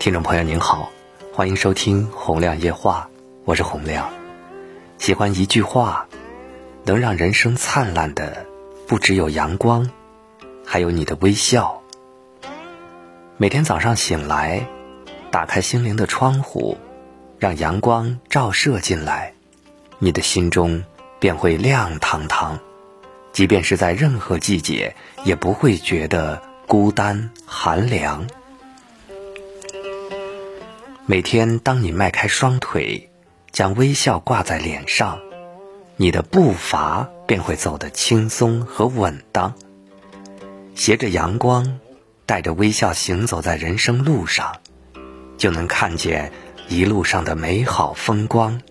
[0.00, 0.90] 听众朋友您好，
[1.30, 3.06] 欢迎收听《洪亮夜话》，
[3.44, 4.10] 我是洪亮。
[4.96, 6.06] 喜欢一句话，
[6.84, 8.46] 能让人生灿烂的
[8.88, 9.90] 不只有阳光，
[10.64, 11.82] 还有你的微笑。
[13.36, 14.66] 每天早上醒来，
[15.30, 16.78] 打开心灵的窗户，
[17.38, 19.34] 让阳光照射进来，
[19.98, 20.82] 你的心中
[21.18, 22.58] 便会亮堂堂。
[23.32, 28.26] 即便是在任何季节，也不会觉得孤单寒凉。
[31.10, 33.10] 每天，当你迈开双腿，
[33.50, 35.18] 将微笑挂在脸上，
[35.96, 39.52] 你的步伐便会走得轻松和稳当。
[40.76, 41.80] 携着阳光，
[42.26, 44.60] 带着微笑行走在人生路上，
[45.36, 46.30] 就能看见
[46.68, 48.62] 一路上的美好风光。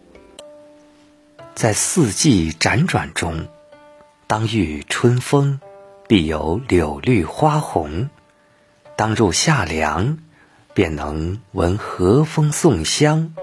[1.56, 3.50] 在四季辗转中，
[4.28, 5.60] 当遇春风，
[6.08, 8.08] 必有柳绿花红；
[8.96, 10.18] 当入夏凉。
[10.80, 13.34] 便能闻和风送香。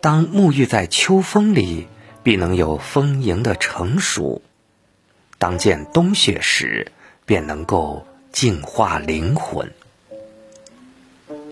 [0.00, 1.86] 当沐浴在秋风里，
[2.24, 4.42] 必能有丰盈的成熟；
[5.38, 6.90] 当见冬雪时，
[7.24, 9.70] 便能够净化灵魂。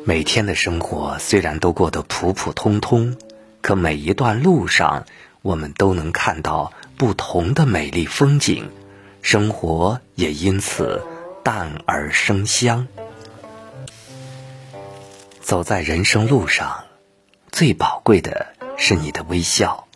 [0.04, 3.16] 每天的生活虽然都过得普普通通，
[3.60, 5.04] 可每一段路上，
[5.40, 8.68] 我们都能看到不同的美丽风景，
[9.22, 11.00] 生活也因此
[11.44, 12.88] 淡而生香。
[15.46, 16.86] 走在人生路上，
[17.52, 19.86] 最宝贵的是你的微笑。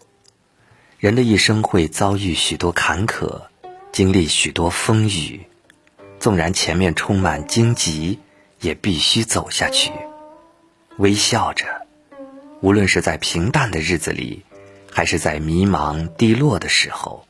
[0.96, 3.42] 人的一生会遭遇许多坎坷，
[3.90, 5.40] 经历许多风雨，
[6.20, 8.20] 纵然前面充满荆棘，
[8.60, 9.90] 也必须走下去。
[10.98, 11.66] 微笑着，
[12.60, 14.44] 无论是在平淡的日子里，
[14.92, 17.26] 还是在迷茫低落的时候，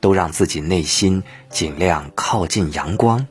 [0.00, 3.26] 都让自己内心尽量靠近阳光。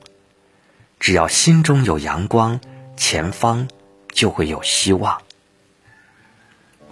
[1.00, 2.59] 只要心中有阳光，
[2.98, 3.68] 前方。
[4.16, 5.22] 就会有希望。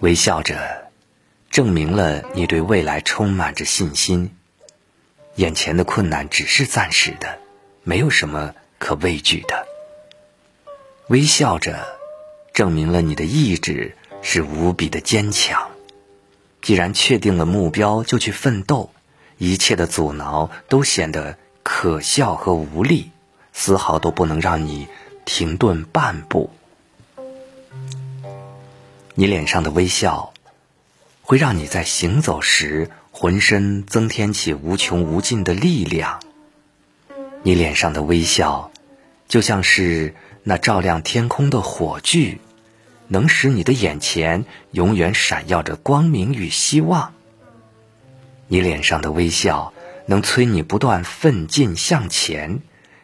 [0.00, 0.90] 微笑着，
[1.50, 4.36] 证明了你对未来充满着信心。
[5.36, 7.38] 眼前的困难只是暂时的，
[7.82, 9.66] 没有什么可畏惧的。
[11.08, 11.84] 微笑着，
[12.52, 15.70] 证明了你的意志是无比的坚强。
[16.62, 18.90] 既然确定了目标，就去奋斗，
[19.38, 23.10] 一切的阻挠都显得可笑和无力，
[23.52, 24.88] 丝毫都不能让你
[25.24, 26.50] 停顿半步。
[29.16, 30.32] 你脸上的微笑，
[31.22, 36.18] 会让你在行走时浑身增添起无穷无尽的力量。
[37.44, 38.72] 你脸上的微笑，
[39.28, 42.40] 就像是那照亮天空的火炬，
[43.06, 47.14] 能使你的眼前永远闪耀着光明与希望。
[48.48, 49.72] 你脸上的微笑，
[50.06, 52.58] 能催你不断奋进向前，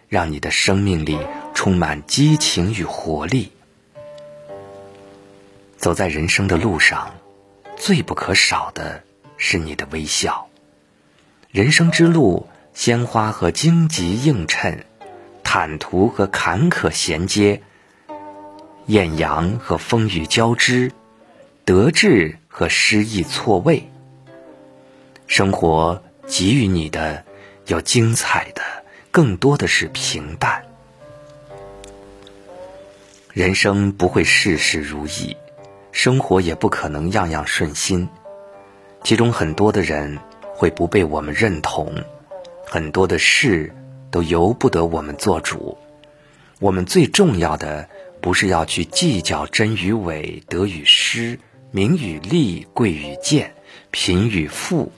[0.09, 1.17] 让你的生命里
[1.55, 3.53] 充满激情与活力。
[5.81, 7.15] 走在人生的路上，
[7.79, 9.03] 最不可少的
[9.39, 10.47] 是你的微笑。
[11.51, 14.85] 人生之路，鲜花和荆棘映衬，
[15.43, 17.63] 坦途和坎坷衔接，
[18.85, 20.93] 艳阳和风雨交织，
[21.65, 23.89] 得志和失意错位。
[25.27, 27.25] 生活给予你的，
[27.69, 28.63] 要精彩的，
[29.11, 30.63] 更多的是平淡。
[33.33, 35.35] 人生不会事事如意。
[36.03, 38.09] 生活也不可能样样顺心，
[39.05, 40.19] 其中很多的人
[40.55, 41.95] 会不被我们认同，
[42.65, 43.71] 很多的事
[44.11, 45.77] 都由不得我们做主。
[46.59, 47.87] 我们最重要的
[48.23, 51.39] 不是要去计较真与伪、得与失、
[51.71, 53.53] 名与利、贵与贱、
[53.91, 54.91] 贫与富，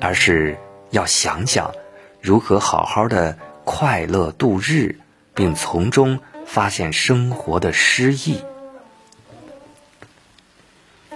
[0.00, 0.56] 而是
[0.88, 1.70] 要想想
[2.18, 3.36] 如何好好的
[3.66, 4.96] 快乐度日，
[5.34, 8.42] 并从中发现生活的诗意。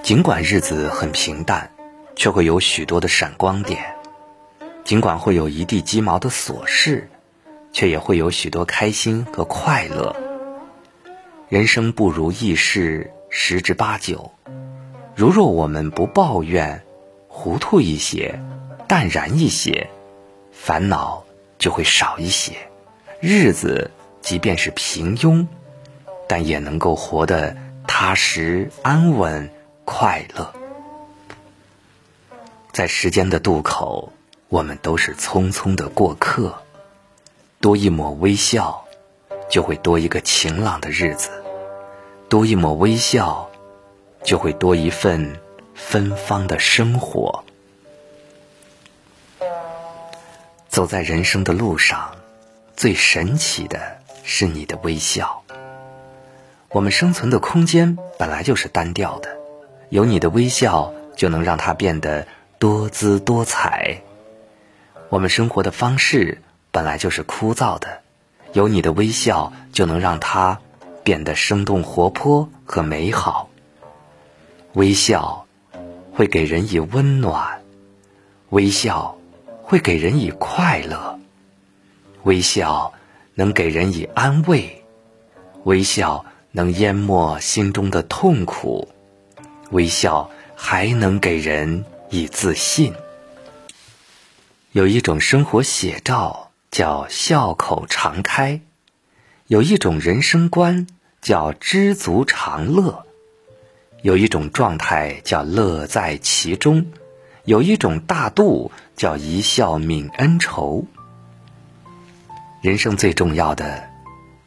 [0.04, 1.70] 尽管日子很平淡，
[2.14, 3.78] 却会有许多的闪光点；
[4.84, 7.08] 尽管会有一地鸡毛的琐事，
[7.72, 10.14] 却也会有许多开心和快乐。
[11.48, 14.30] 人生不如意事十之八九，
[15.16, 16.84] 如若我们不抱怨，
[17.26, 18.38] 糊涂一些，
[18.86, 19.88] 淡然一些，
[20.52, 21.24] 烦恼
[21.56, 22.52] 就会少一些。
[23.20, 23.90] 日子
[24.20, 25.46] 即便是平庸，
[26.28, 27.56] 但也能够活得
[27.86, 29.48] 踏实安稳。
[29.84, 30.52] 快乐，
[32.72, 34.12] 在时间的渡口，
[34.48, 36.54] 我们都是匆匆的过客。
[37.60, 38.84] 多一抹微笑，
[39.48, 41.30] 就会多一个晴朗的日子；
[42.28, 43.48] 多一抹微笑，
[44.22, 45.38] 就会多一份
[45.74, 47.44] 芬芳的生活。
[50.68, 52.16] 走在人生的路上，
[52.76, 55.42] 最神奇的是你的微笑。
[56.70, 59.38] 我们生存的空间本来就是单调的，
[59.90, 62.26] 有你的微笑就能让它变得
[62.58, 64.02] 多姿多彩。
[65.08, 68.00] 我们生活的方式本来就是枯燥的，
[68.52, 70.60] 有你的微笑就能让它
[71.02, 73.48] 变得生动活泼和美好。
[74.72, 75.46] 微笑
[76.12, 77.62] 会给人以温暖，
[78.50, 79.16] 微笑
[79.62, 81.20] 会给人以快乐，
[82.24, 82.92] 微笑
[83.34, 84.82] 能给人以安慰，
[85.62, 88.88] 微笑能淹没心中的痛苦，
[89.74, 92.94] 微笑还能给人以自信。
[94.70, 98.60] 有一种生活写照叫笑口常开，
[99.48, 100.86] 有一种人生观
[101.20, 103.04] 叫知足常乐。
[104.02, 106.86] 有一种状态叫乐在其中，
[107.44, 110.86] 有一种大度叫一笑泯恩仇。
[112.62, 113.88] 人生最重要的，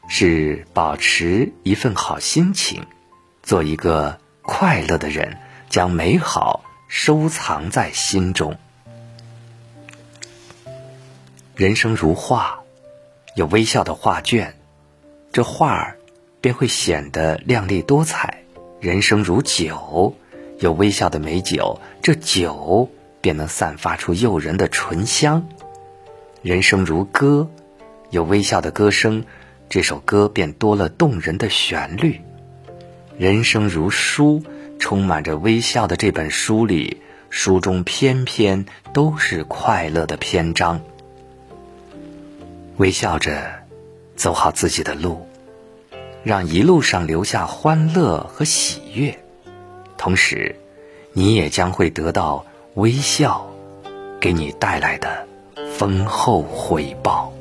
[0.07, 2.85] 是保持一份好心情，
[3.43, 5.37] 做一个快乐的人，
[5.69, 8.55] 将美好收藏在心中。
[11.53, 12.57] 人生如画，
[13.35, 14.55] 有微笑的画卷，
[15.33, 15.97] 这画儿
[16.39, 18.41] 便会显得亮丽多彩。
[18.79, 20.15] 人生如酒，
[20.59, 22.89] 有微笑的美酒，这酒
[23.19, 25.45] 便能散发出诱人的醇香。
[26.41, 27.47] 人生如歌，
[28.11, 29.25] 有微笑的歌声，
[29.67, 32.21] 这首歌便多了动人的旋律。
[33.17, 34.43] 人生如书，
[34.77, 40.81] 充满着微笑的这本书里，书中篇篇都是快乐的篇章。
[42.77, 43.63] 微笑着，
[44.15, 45.27] 走好自己的路。
[46.23, 49.17] 让一路上留下欢乐和喜悦，
[49.97, 50.55] 同时，
[51.13, 53.49] 你也将会得到微笑
[54.19, 55.25] 给你带来的
[55.77, 57.31] 丰厚回报。